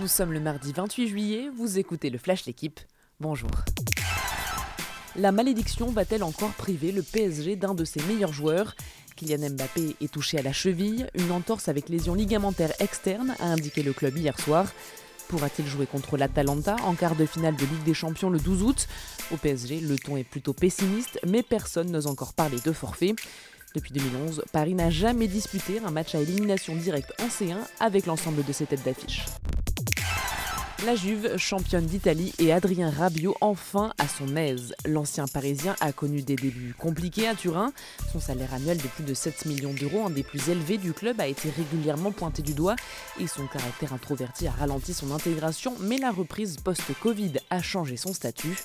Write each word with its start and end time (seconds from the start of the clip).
Nous 0.00 0.08
sommes 0.08 0.32
le 0.32 0.40
mardi 0.40 0.72
28 0.72 1.08
juillet, 1.08 1.50
vous 1.56 1.78
écoutez 1.78 2.10
le 2.10 2.18
Flash 2.18 2.46
L'équipe. 2.46 2.80
Bonjour. 3.20 3.50
La 5.14 5.30
malédiction 5.30 5.90
va-t-elle 5.90 6.24
encore 6.24 6.50
priver 6.50 6.90
le 6.90 7.02
PSG 7.02 7.54
d'un 7.54 7.74
de 7.74 7.84
ses 7.84 8.02
meilleurs 8.02 8.32
joueurs? 8.32 8.74
Kylian 9.14 9.50
Mbappé 9.50 9.94
est 10.00 10.12
touché 10.12 10.38
à 10.38 10.42
la 10.42 10.52
cheville, 10.52 11.06
une 11.14 11.30
entorse 11.30 11.68
avec 11.68 11.88
lésion 11.88 12.14
ligamentaire 12.14 12.72
externe, 12.80 13.36
a 13.38 13.46
indiqué 13.46 13.84
le 13.84 13.92
club 13.92 14.16
hier 14.16 14.38
soir. 14.40 14.66
Pourra-t-il 15.28 15.68
jouer 15.68 15.86
contre 15.86 16.16
l'Atalanta 16.16 16.74
en 16.82 16.94
quart 16.94 17.14
de 17.14 17.24
finale 17.24 17.54
de 17.54 17.64
Ligue 17.64 17.84
des 17.84 17.94
Champions 17.94 18.30
le 18.30 18.40
12 18.40 18.62
août? 18.64 18.88
Au 19.30 19.36
PSG, 19.36 19.78
le 19.80 19.96
ton 19.96 20.16
est 20.16 20.24
plutôt 20.24 20.54
pessimiste, 20.54 21.20
mais 21.24 21.44
personne 21.44 21.92
n'ose 21.92 22.08
encore 22.08 22.34
parler 22.34 22.58
de 22.64 22.72
forfait. 22.72 23.14
Depuis 23.76 23.92
2011, 23.92 24.44
Paris 24.52 24.74
n'a 24.74 24.90
jamais 24.90 25.28
disputé 25.28 25.80
un 25.84 25.92
match 25.92 26.16
à 26.16 26.20
élimination 26.20 26.74
directe 26.74 27.12
en 27.22 27.28
C1 27.28 27.58
avec 27.78 28.06
l'ensemble 28.06 28.44
de 28.44 28.52
ses 28.52 28.66
têtes 28.66 28.84
d'affiche. 28.84 29.24
La 30.86 30.96
Juve, 30.96 31.38
championne 31.38 31.86
d'Italie, 31.86 32.34
et 32.38 32.52
Adrien 32.52 32.90
Rabiot 32.90 33.34
enfin 33.40 33.94
à 33.96 34.06
son 34.06 34.36
aise. 34.36 34.74
L'ancien 34.86 35.26
parisien 35.26 35.74
a 35.80 35.92
connu 35.92 36.20
des 36.20 36.36
débuts 36.36 36.74
compliqués 36.78 37.26
à 37.26 37.34
Turin. 37.34 37.72
Son 38.12 38.20
salaire 38.20 38.52
annuel 38.52 38.76
de 38.76 38.88
plus 38.88 39.04
de 39.04 39.14
7 39.14 39.46
millions 39.46 39.72
d'euros, 39.72 40.04
un 40.04 40.10
des 40.10 40.22
plus 40.22 40.50
élevés 40.50 40.76
du 40.76 40.92
club, 40.92 41.20
a 41.20 41.26
été 41.26 41.48
régulièrement 41.48 42.12
pointé 42.12 42.42
du 42.42 42.52
doigt 42.52 42.76
et 43.18 43.26
son 43.26 43.46
caractère 43.46 43.94
introverti 43.94 44.46
a 44.46 44.50
ralenti 44.50 44.92
son 44.92 45.10
intégration, 45.12 45.74
mais 45.80 45.96
la 45.96 46.10
reprise 46.10 46.58
post-Covid 46.58 47.34
a 47.48 47.62
changé 47.62 47.96
son 47.96 48.12
statut. 48.12 48.58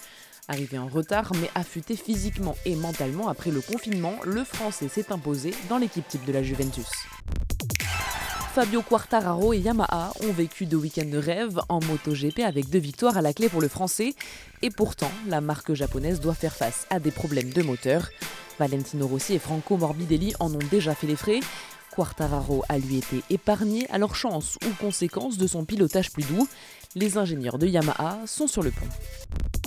Arrivé 0.50 0.78
en 0.78 0.88
retard 0.88 1.32
mais 1.40 1.50
affûté 1.56 1.96
physiquement 1.96 2.58
et 2.66 2.76
mentalement 2.76 3.30
après 3.30 3.52
le 3.52 3.62
confinement, 3.62 4.16
le 4.26 4.44
Français 4.44 4.90
s'est 4.90 5.14
imposé 5.14 5.54
dans 5.70 5.78
l'équipe 5.78 6.08
type 6.08 6.26
de 6.26 6.34
la 6.34 6.44
Juventus. 6.44 6.88
Fabio 8.60 8.82
Quartararo 8.82 9.54
et 9.54 9.60
Yamaha 9.60 10.12
ont 10.22 10.34
vécu 10.34 10.66
deux 10.66 10.76
week-ends 10.76 11.10
de 11.10 11.18
rêve 11.18 11.62
en 11.70 11.80
MotoGP 11.82 12.40
avec 12.40 12.70
deux 12.70 12.80
victoires 12.80 13.16
à 13.16 13.22
la 13.22 13.32
clé 13.32 13.48
pour 13.48 13.62
le 13.62 13.70
français. 13.70 14.16
Et 14.62 14.70
pourtant, 14.70 15.10
la 15.30 15.40
marque 15.40 15.74
japonaise 15.74 16.20
doit 16.20 16.34
faire 16.34 16.54
face 16.54 16.86
à 16.90 17.00
des 17.00 17.12
problèmes 17.12 17.52
de 17.52 17.62
moteur. 17.62 18.10
Valentino 18.60 19.08
Rossi 19.08 19.36
et 19.36 19.40
Franco 19.40 19.78
Morbidelli 19.78 20.34
en 20.42 20.54
ont 20.54 20.68
déjà 20.70 20.94
fait 20.94 21.08
les 21.08 21.16
frais. 21.16 21.40
Quartararo 21.96 22.66
a 22.68 22.78
lui 22.78 22.98
été 22.98 23.24
épargné 23.30 23.88
leur 23.98 24.14
chance 24.14 24.58
ou 24.68 24.74
conséquence 24.78 25.38
de 25.38 25.48
son 25.48 25.64
pilotage 25.64 26.12
plus 26.12 26.24
doux. 26.24 26.46
Les 26.96 27.18
ingénieurs 27.18 27.60
de 27.60 27.68
Yamaha 27.68 28.18
sont 28.26 28.48
sur 28.48 28.62
le 28.62 28.72
pont. 28.72 29.59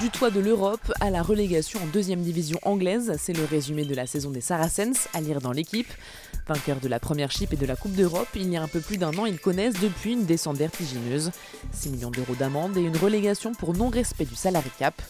Du 0.00 0.10
toit 0.10 0.30
de 0.30 0.38
l'Europe 0.38 0.92
à 1.00 1.10
la 1.10 1.22
relégation 1.22 1.80
en 1.82 1.86
deuxième 1.86 2.20
division 2.20 2.60
anglaise, 2.62 3.16
c'est 3.18 3.32
le 3.32 3.44
résumé 3.44 3.84
de 3.84 3.96
la 3.96 4.06
saison 4.06 4.30
des 4.30 4.40
Saracens 4.40 5.08
à 5.12 5.20
lire 5.20 5.40
dans 5.40 5.50
l'équipe. 5.50 5.92
Vainqueurs 6.46 6.78
de 6.78 6.86
la 6.86 7.00
première 7.00 7.32
chip 7.32 7.52
et 7.52 7.56
de 7.56 7.66
la 7.66 7.74
Coupe 7.74 7.94
d'Europe, 7.96 8.28
il 8.36 8.48
y 8.48 8.56
a 8.56 8.62
un 8.62 8.68
peu 8.68 8.78
plus 8.78 8.96
d'un 8.96 9.12
an, 9.18 9.26
ils 9.26 9.40
connaissent 9.40 9.80
depuis 9.80 10.12
une 10.12 10.24
descente 10.24 10.56
vertigineuse. 10.56 11.32
6 11.72 11.90
millions 11.90 12.12
d'euros 12.12 12.36
d'amende 12.36 12.76
et 12.76 12.82
une 12.82 12.96
relégation 12.96 13.54
pour 13.54 13.74
non-respect 13.74 14.24
du 14.24 14.36
salarié 14.36 14.70
cap. 14.78 15.02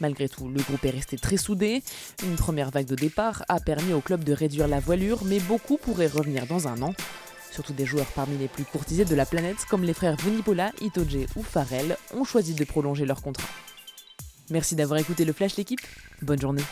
Malgré 0.00 0.28
tout, 0.28 0.48
le 0.48 0.60
groupe 0.60 0.84
est 0.86 0.90
resté 0.90 1.18
très 1.18 1.36
soudé. 1.36 1.80
Une 2.24 2.34
première 2.34 2.72
vague 2.72 2.86
de 2.86 2.96
départ 2.96 3.44
a 3.48 3.60
permis 3.60 3.92
au 3.92 4.00
club 4.00 4.24
de 4.24 4.32
réduire 4.32 4.66
la 4.66 4.80
voilure, 4.80 5.22
mais 5.24 5.38
beaucoup 5.38 5.76
pourraient 5.76 6.08
revenir 6.08 6.46
dans 6.48 6.66
un 6.66 6.82
an. 6.82 6.94
Surtout 7.52 7.74
des 7.74 7.86
joueurs 7.86 8.10
parmi 8.16 8.36
les 8.38 8.48
plus 8.48 8.64
courtisés 8.64 9.04
de 9.04 9.14
la 9.14 9.26
planète, 9.26 9.58
comme 9.70 9.84
les 9.84 9.94
frères 9.94 10.16
Vunipola, 10.16 10.72
Itoje 10.80 11.26
ou 11.36 11.44
Farrell, 11.44 11.96
ont 12.12 12.24
choisi 12.24 12.54
de 12.54 12.64
prolonger 12.64 13.04
leur 13.04 13.22
contrat. 13.22 13.48
Merci 14.52 14.76
d'avoir 14.76 15.00
écouté 15.00 15.24
le 15.24 15.32
Flash 15.32 15.56
l'équipe. 15.56 15.80
Bonne 16.20 16.38
journée. 16.38 16.62